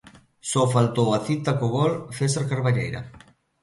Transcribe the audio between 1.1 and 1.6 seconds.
á cita